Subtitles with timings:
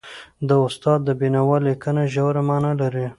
[0.47, 3.05] د استاد د بينوا لیکنه ژوره معنا لري.